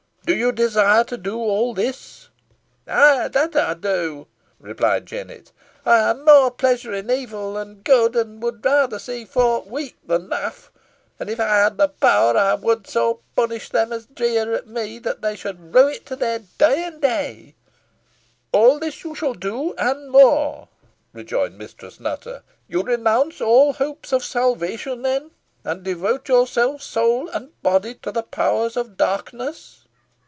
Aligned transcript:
Do 0.23 0.35
you 0.37 0.51
desire 0.51 1.03
to 1.05 1.17
do 1.17 1.35
all 1.39 1.73
this?" 1.73 2.29
"Eigh, 2.87 3.27
that 3.27 3.53
ey 3.55 3.73
do," 3.73 4.27
replied 4.59 5.05
Jennet. 5.07 5.51
"Ey 5.85 5.99
ha' 5.99 6.15
more 6.23 6.51
pleasure 6.51 6.93
in 6.93 7.09
evil 7.11 7.53
than 7.55 7.69
in 7.69 7.81
good, 7.81 8.15
an 8.15 8.39
wad 8.39 8.63
rayther 8.63 8.99
see 8.99 9.25
folk 9.25 9.65
weep 9.65 9.97
than 10.05 10.29
laugh; 10.29 10.71
an 11.19 11.27
if 11.27 11.39
ey 11.39 11.43
had 11.43 11.77
the 11.77 11.87
power, 11.89 12.37
ey 12.37 12.55
wad 12.61 12.87
so 12.87 13.19
punish 13.35 13.69
them 13.69 13.91
os 13.91 14.05
jeer 14.13 14.53
at 14.53 14.67
me, 14.67 14.99
that 14.99 15.21
they 15.23 15.35
should 15.35 15.73
rue 15.73 15.87
it 15.89 16.05
to 16.05 16.15
their 16.15 16.39
deein' 16.59 16.99
day." 17.01 17.55
"All 18.53 18.79
this 18.79 19.03
you 19.03 19.15
shall 19.15 19.33
do, 19.33 19.73
and 19.79 20.11
more," 20.11 20.69
rejoined 21.13 21.57
Mistress 21.57 21.99
Nutter. 21.99 22.43
"You 22.69 22.83
renounce 22.83 23.41
all 23.41 23.73
hopes 23.73 24.13
of 24.13 24.23
salvation, 24.23 25.01
then, 25.01 25.31
and 25.65 25.81
devote 25.83 26.29
yourself, 26.29 26.83
soul 26.83 27.27
and 27.29 27.59
body, 27.63 27.95
to 27.95 28.11
the 28.11 28.23
Powers 28.23 28.77
of 28.77 28.95
Darkness." 28.97 29.79